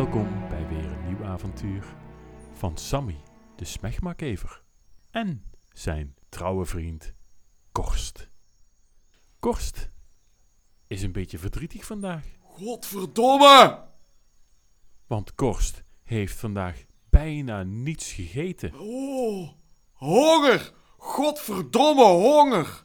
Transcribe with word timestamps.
Welkom 0.00 0.48
bij 0.48 0.68
weer 0.68 0.92
een 0.92 1.06
nieuw 1.06 1.24
avontuur 1.24 1.84
van 2.52 2.76
Sammy, 2.76 3.20
de 3.56 3.64
smegmakever, 3.64 4.62
en 5.10 5.44
zijn 5.72 6.14
trouwe 6.28 6.64
vriend 6.64 7.14
Korst. 7.72 8.30
Korst 9.38 9.90
is 10.86 11.02
een 11.02 11.12
beetje 11.12 11.38
verdrietig 11.38 11.84
vandaag, 11.84 12.24
Godverdomme! 12.42 13.84
want 15.06 15.34
Korst 15.34 15.82
heeft 16.02 16.38
vandaag 16.38 16.84
bijna 17.10 17.62
niets 17.62 18.12
gegeten. 18.12 18.74
Oh, 18.74 19.50
honger! 19.92 20.72
Godverdomme 20.96 22.04
honger! 22.04 22.84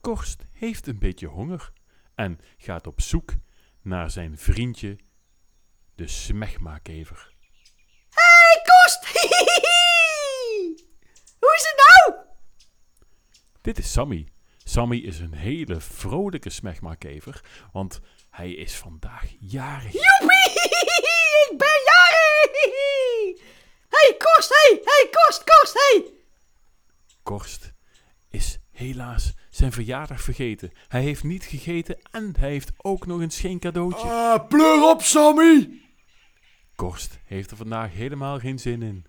Korst 0.00 0.46
heeft 0.52 0.86
een 0.86 0.98
beetje 0.98 1.26
honger 1.26 1.72
en 2.14 2.38
gaat 2.56 2.86
op 2.86 3.00
zoek 3.00 3.34
naar 3.82 4.10
zijn 4.10 4.38
vriendje, 4.38 4.98
de 6.00 6.06
smegmakever. 6.06 7.32
Hey, 8.10 8.62
Kost! 8.62 9.06
Hoe 11.40 11.54
is 11.56 11.62
het 11.62 11.82
nou? 11.86 12.24
Dit 13.60 13.78
is 13.78 13.92
Sammy. 13.92 14.28
Sammy 14.64 14.96
is 14.96 15.18
een 15.18 15.34
hele 15.34 15.80
vrolijke 15.80 16.50
smegmakever, 16.50 17.44
want 17.72 18.00
hij 18.30 18.52
is 18.52 18.76
vandaag 18.76 19.24
jarig. 19.40 19.92
Joepie! 19.92 20.52
Ik 21.50 21.54
ben 21.56 21.80
jarig! 21.84 22.28
Hey, 23.88 24.16
Kost, 24.18 24.48
hey! 24.48 24.80
Hey, 24.84 25.08
Kost, 25.10 25.44
Kost, 25.44 25.74
hey! 25.74 26.04
Korst 27.22 27.72
is 28.28 28.58
helaas 28.70 29.32
zijn 29.50 29.72
verjaardag 29.72 30.20
vergeten. 30.20 30.72
Hij 30.88 31.02
heeft 31.02 31.22
niet 31.22 31.44
gegeten 31.44 31.98
en 32.10 32.34
hij 32.38 32.50
heeft 32.50 32.70
ook 32.76 33.06
nog 33.06 33.20
eens 33.20 33.40
geen 33.40 33.58
cadeautje. 33.58 34.08
Ah, 34.08 34.48
pleur 34.48 34.82
op, 34.82 35.02
Sammy! 35.02 35.88
Korst 36.86 37.18
heeft 37.24 37.50
er 37.50 37.56
vandaag 37.56 37.92
helemaal 37.92 38.38
geen 38.38 38.58
zin 38.58 38.82
in. 38.82 39.06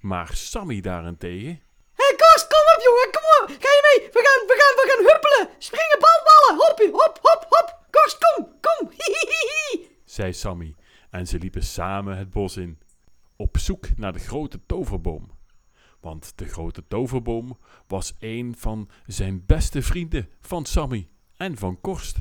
Maar 0.00 0.30
Sammy 0.34 0.80
daarentegen, 0.80 1.62
Hey, 1.92 2.14
Kost, 2.16 2.46
kom 2.48 2.60
op, 2.74 2.82
jongen, 2.82 3.10
kom 3.10 3.22
op! 3.22 3.62
Ga 3.62 3.70
je 3.76 3.82
mee? 3.88 4.10
We 4.12 4.20
gaan, 4.26 4.46
we 4.46 4.54
gaan, 4.60 4.74
we 4.74 4.84
gaan 4.90 5.04
huppelen! 5.12 5.56
Springen, 5.58 5.98
balballen! 6.00 6.66
Hoppie, 6.66 6.90
hop, 6.90 7.18
hop, 7.22 7.46
hop! 7.48 7.78
Kost, 7.90 8.18
kom, 8.18 8.48
kom! 8.60 8.90
zei 10.04 10.32
Sammy 10.32 10.74
en 11.10 11.26
ze 11.26 11.38
liepen 11.38 11.62
samen 11.62 12.16
het 12.16 12.30
bos 12.30 12.56
in, 12.56 12.78
op 13.36 13.58
zoek 13.58 13.86
naar 13.96 14.12
de 14.12 14.18
grote 14.18 14.60
toverboom. 14.66 15.30
Want 16.00 16.32
de 16.38 16.48
grote 16.48 16.86
toverboom 16.88 17.58
was 17.86 18.14
een 18.18 18.54
van 18.58 18.90
zijn 19.06 19.44
beste 19.46 19.82
vrienden 19.82 20.30
van 20.40 20.64
Sammy 20.64 21.08
en 21.36 21.58
van 21.58 21.80
Korst. 21.80 22.16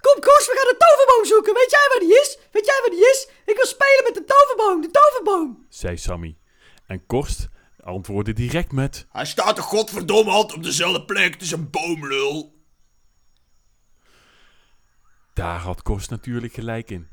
Kom, 0.00 0.20
Kost, 0.20 0.46
we 0.46 0.54
gaan 0.58 0.72
de 0.72 0.84
toverboom 0.84 1.24
zoeken! 1.24 1.54
Weet 1.54 1.70
jij 1.70 1.86
waar 1.92 2.02
die 2.06 2.20
is? 2.22 2.38
Weet 2.52 2.66
jij 2.66 2.80
waar 2.80 2.94
die 2.96 3.06
is? 3.12 3.28
Ik 3.50 3.56
wil 3.56 3.66
spelen 3.66 4.04
met 4.04 4.14
de 4.14 4.24
toverboom, 4.24 4.80
zei 5.68 5.96
Sammy. 5.96 6.36
En 6.86 7.06
Korst 7.06 7.48
antwoordde 7.80 8.32
direct 8.32 8.72
met: 8.72 9.06
Hij 9.10 9.26
staat 9.26 9.56
toch 9.56 9.64
godverdomme 9.64 10.30
altijd 10.30 10.58
op 10.58 10.64
dezelfde 10.64 11.04
plek, 11.04 11.32
het 11.32 11.42
is 11.42 11.52
een 11.52 11.70
boomlul. 11.70 12.58
Daar 15.34 15.60
had 15.60 15.82
Korst 15.82 16.10
natuurlijk 16.10 16.52
gelijk 16.52 16.90
in. 16.90 17.08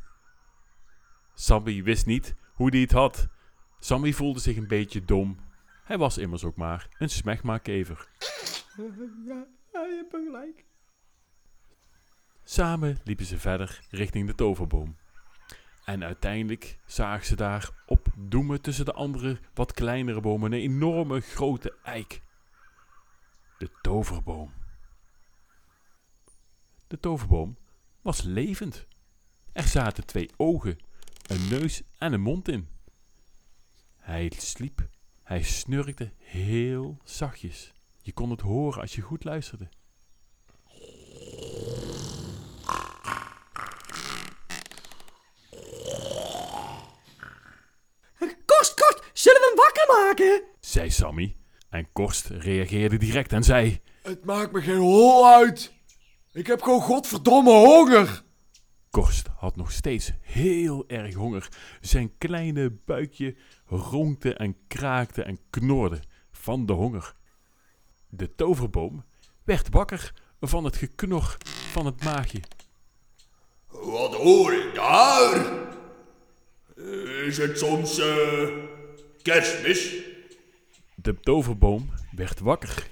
Sammy 1.33 1.83
wist 1.83 2.05
niet 2.05 2.36
hoe 2.53 2.70
hij 2.70 2.80
het 2.80 2.92
had. 2.92 3.28
Sammy 3.80 4.14
voelde 4.14 4.39
zich 4.39 4.58
een 4.58 4.67
beetje 4.67 5.05
dom. 5.05 5.39
Hij 5.83 5.98
was 5.98 6.17
immers 6.17 6.44
ook 6.44 6.55
maar 6.55 6.88
een 6.98 7.09
smegmakever. 7.09 8.08
Ja, 9.25 9.45
je 9.72 10.03
hebt 10.09 10.25
gelijk. 10.25 10.66
Samen 12.44 13.00
liepen 13.03 13.25
ze 13.25 13.38
verder 13.38 13.81
richting 13.89 14.28
de 14.28 14.36
toverboom. 14.36 14.98
En 15.86 16.03
uiteindelijk 16.03 16.77
zagen 16.86 17.26
ze 17.26 17.36
daar 17.36 17.70
opdoemen 18.17 18.61
tussen 18.61 18.86
de 18.86 18.94
andere 18.94 19.39
wat 19.54 19.72
kleinere 19.72 20.22
bomen 20.22 20.52
een 20.52 20.60
enorme 20.60 21.20
grote 21.20 21.78
eik. 21.83 22.22
De 23.58 23.70
toverboom. 23.82 24.54
De 26.88 27.00
toverboom 27.00 27.58
was 28.02 28.22
levend. 28.22 28.88
Er 29.52 29.64
zaten 29.64 30.05
twee 30.05 30.30
ogen, 30.38 30.78
een 31.28 31.48
neus 31.50 31.82
en 31.98 32.14
een 32.14 32.22
mond 32.22 32.48
in. 32.48 32.67
Hij 33.95 34.32
sliep, 34.38 34.89
hij 35.23 35.44
snurkte 35.44 36.11
heel 36.17 36.98
zachtjes. 37.04 37.73
Je 38.02 38.14
kon 38.14 38.30
het 38.30 38.42
horen 38.42 38.82
als 38.82 38.95
je 38.95 39.02
goed 39.02 39.23
luisterde. 39.23 39.70
Kost, 48.58 48.73
Kost, 48.73 49.10
zullen 49.14 49.42
we 49.42 49.46
hem 49.46 49.46
wakker 49.57 49.85
maken? 49.87 50.43
zei 50.59 50.91
Sammy. 50.91 51.35
En 51.69 51.91
Korst 51.93 52.27
reageerde 52.27 52.97
direct 52.97 53.33
en 53.33 53.43
zei: 53.43 53.79
Het 54.01 54.25
maakt 54.25 54.51
me 54.51 54.61
geen 54.61 54.77
hol 54.77 55.27
uit. 55.27 55.73
Ik 56.33 56.47
heb 56.47 56.61
gewoon 56.61 56.81
godverdomme 56.81 57.51
honger. 57.51 58.21
Korst 58.89 59.27
had 59.37 59.55
nog 59.55 59.71
steeds 59.71 60.11
heel 60.21 60.83
erg 60.87 61.13
honger. 61.13 61.47
Zijn 61.81 62.17
kleine 62.17 62.71
buikje 62.85 63.35
ronkte 63.65 64.33
en 64.33 64.57
kraakte 64.67 65.23
en 65.23 65.39
knorde 65.49 65.99
van 66.31 66.65
de 66.65 66.73
honger. 66.73 67.13
De 68.09 68.35
toverboom 68.35 69.05
werd 69.43 69.69
wakker 69.69 70.13
van 70.39 70.63
het 70.63 70.75
geknor 70.75 71.37
van 71.71 71.85
het 71.85 72.03
maagje. 72.03 72.41
Wat 73.67 74.13
hoor 74.13 74.53
ik 74.53 74.75
daar? 74.75 75.65
Is 77.25 77.37
het 77.37 77.57
soms, 77.57 77.99
eh, 77.99 78.47
kerstmis? 79.22 79.95
De 80.95 81.20
toverboom 81.20 81.89
werd 82.11 82.39
wakker, 82.39 82.88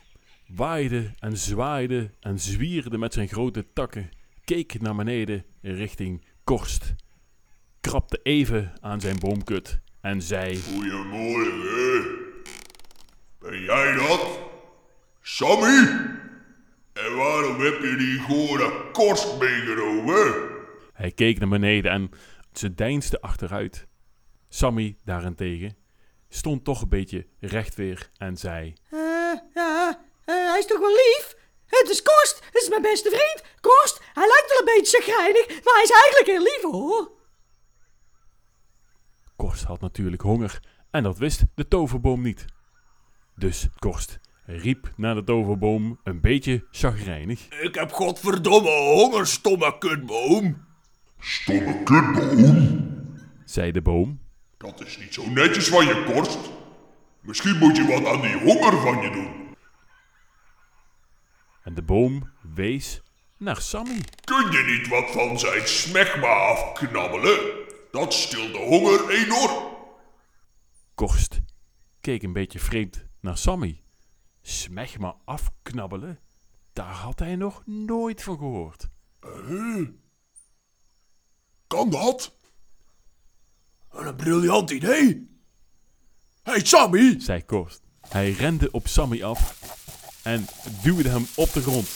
waaide 0.47 1.11
en 1.19 1.37
zwaaide 1.37 2.09
en 2.19 2.39
zwierde 2.39 2.97
met 2.97 3.13
zijn 3.13 3.27
grote 3.27 3.65
takken, 3.73 4.09
keek 4.43 4.81
naar 4.81 4.95
beneden 4.95 5.45
richting 5.61 6.25
Korst, 6.43 6.95
krabde 7.81 8.19
even 8.23 8.73
aan 8.81 9.01
zijn 9.01 9.19
boomkut 9.19 9.79
en 10.01 10.21
zei... 10.21 10.57
Goedemorgen. 10.57 12.05
Ben 13.39 13.61
jij 13.61 13.93
dat? 13.93 14.39
Sammy? 15.21 15.87
En 16.93 17.15
waarom 17.15 17.59
heb 17.59 17.81
je 17.81 17.95
die 17.97 18.19
gore 18.19 18.91
korst 18.91 19.39
meegenomen? 19.39 20.33
Hij 20.93 21.11
keek 21.11 21.39
naar 21.39 21.49
beneden 21.49 21.91
en 21.91 22.09
ze 22.53 22.73
deinsde 22.73 23.21
achteruit. 23.21 23.87
Sammy 24.49 24.95
daarentegen 25.03 25.75
stond 26.35 26.63
toch 26.63 26.81
een 26.81 26.89
beetje 26.89 27.27
recht 27.39 27.75
weer 27.75 28.09
en 28.17 28.37
zei... 28.37 28.73
Eh, 28.89 28.99
ja, 29.53 29.99
eh, 30.25 30.35
hij 30.35 30.59
is 30.59 30.65
toch 30.65 30.79
wel 30.79 30.89
lief? 30.89 31.35
Het 31.65 31.89
is 31.89 32.01
Kost, 32.01 32.41
het 32.45 32.61
is 32.61 32.69
mijn 32.69 32.81
beste 32.81 33.09
vriend. 33.09 33.43
Kost, 33.61 34.01
hij 34.13 34.27
lijkt 34.27 34.49
wel 34.49 34.59
een 34.59 34.77
beetje 34.77 34.97
chagrijnig, 34.97 35.47
maar 35.47 35.73
hij 35.73 35.83
is 35.83 35.91
eigenlijk 35.91 36.25
heel 36.25 36.41
lief 36.41 36.61
hoor. 36.61 37.11
Korst 39.35 39.63
had 39.63 39.81
natuurlijk 39.81 40.21
honger 40.21 40.59
en 40.91 41.03
dat 41.03 41.17
wist 41.17 41.43
de 41.55 41.67
toverboom 41.67 42.21
niet. 42.21 42.45
Dus 43.35 43.67
Korst 43.79 44.19
riep 44.45 44.93
naar 44.95 45.15
de 45.15 45.23
toverboom 45.23 45.99
een 46.03 46.21
beetje 46.21 46.65
chagrijnig. 46.71 47.47
Ik 47.49 47.75
heb 47.75 47.91
godverdomme 47.91 48.69
honger, 48.69 49.27
stomme 49.27 49.77
kutboom. 49.77 50.65
Stomme 51.19 51.83
kutboom. 51.83 52.93
zei 53.45 53.71
de 53.71 53.81
boom. 53.81 54.24
Dat 54.65 54.81
is 54.81 54.97
niet 54.97 55.13
zo 55.13 55.29
netjes 55.29 55.67
van 55.67 55.85
je, 55.85 56.03
Korst. 56.03 56.37
Misschien 57.21 57.57
moet 57.57 57.77
je 57.77 57.87
wat 57.87 58.05
aan 58.05 58.21
die 58.21 58.37
honger 58.37 58.81
van 58.81 59.01
je 59.01 59.09
doen. 59.09 59.55
En 61.63 61.73
de 61.73 61.81
boom 61.81 62.31
wees 62.53 63.01
naar 63.37 63.61
Sammy. 63.61 64.01
Kun 64.23 64.51
je 64.51 64.63
niet 64.77 64.87
wat 64.87 65.11
van 65.11 65.39
zijn 65.39 65.67
smegma 65.67 66.27
afknabbelen? 66.27 67.39
Dat 67.91 68.13
stilt 68.13 68.53
de 68.53 68.59
honger 68.59 69.09
enorm. 69.09 69.73
Korst 70.95 71.39
keek 72.01 72.23
een 72.23 72.33
beetje 72.33 72.59
vreemd 72.59 73.05
naar 73.21 73.37
Sammy. 73.37 73.83
Smegma 74.41 75.15
afknabbelen? 75.25 76.19
Daar 76.73 76.93
had 76.93 77.19
hij 77.19 77.35
nog 77.35 77.61
nooit 77.65 78.23
van 78.23 78.37
gehoord. 78.37 78.87
Kan 81.67 81.89
dat? 81.89 82.35
Wat 83.95 84.05
een 84.05 84.15
briljant 84.15 84.71
idee. 84.71 85.29
Hey 86.43 86.65
Sammy, 86.65 87.15
zei 87.19 87.45
Korst. 87.45 87.81
Hij 88.07 88.31
rende 88.31 88.71
op 88.71 88.87
Sammy 88.87 89.23
af 89.23 89.59
en 90.23 90.45
duwde 90.83 91.09
hem 91.09 91.27
op 91.35 91.53
de 91.53 91.61
grond. 91.61 91.87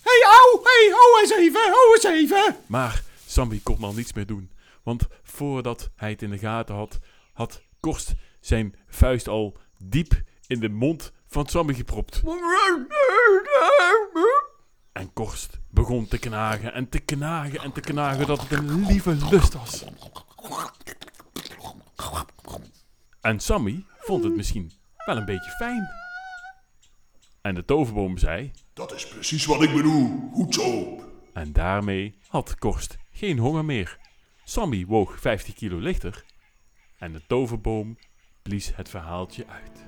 Hey, 0.00 0.22
au, 0.24 0.60
hey, 0.62 0.90
hou 0.92 1.20
eens 1.20 1.30
even, 1.30 1.60
hou 1.60 1.94
eens 1.94 2.04
even. 2.04 2.56
Maar 2.66 3.02
Sammy 3.26 3.60
kon 3.62 3.82
al 3.82 3.92
niets 3.92 4.12
meer 4.12 4.26
doen. 4.26 4.50
Want 4.82 5.06
voordat 5.22 5.90
hij 5.96 6.10
het 6.10 6.22
in 6.22 6.30
de 6.30 6.38
gaten 6.38 6.74
had, 6.74 6.98
had 7.32 7.62
Korst 7.80 8.14
zijn 8.40 8.74
vuist 8.88 9.28
al 9.28 9.56
diep 9.78 10.22
in 10.46 10.60
de 10.60 10.68
mond 10.68 11.12
van 11.26 11.46
Sammy 11.46 11.74
gepropt. 11.74 12.22
En 14.92 15.12
Korst 15.12 15.58
begon 15.70 16.08
te 16.08 16.18
knagen 16.18 16.72
en 16.72 16.88
te 16.88 16.98
knagen 16.98 17.60
en 17.60 17.72
te 17.72 17.80
knagen 17.80 18.26
dat 18.26 18.40
het 18.40 18.52
een 18.52 18.86
lieve 18.86 19.16
lust 19.30 19.54
was. 19.54 19.84
En 23.28 23.40
Sammy 23.40 23.84
vond 23.98 24.24
het 24.24 24.36
misschien 24.36 24.72
wel 25.06 25.16
een 25.16 25.24
beetje 25.24 25.50
fijn. 25.50 25.88
En 27.40 27.54
de 27.54 27.64
toverboom 27.64 28.18
zei, 28.18 28.50
Dat 28.72 28.92
is 28.94 29.08
precies 29.08 29.44
wat 29.44 29.62
ik 29.62 29.72
bedoel. 29.72 30.30
Goed 30.32 30.54
zo. 30.54 30.98
en 31.32 31.52
daarmee 31.52 32.18
had 32.28 32.58
Korst 32.58 32.96
geen 33.12 33.38
honger 33.38 33.64
meer. 33.64 33.98
Sammy 34.44 34.86
woog 34.86 35.20
50 35.20 35.54
kilo 35.54 35.78
lichter 35.78 36.24
en 36.98 37.12
de 37.12 37.20
toverboom 37.26 37.98
blies 38.42 38.76
het 38.76 38.88
verhaaltje 38.88 39.46
uit. 39.46 39.84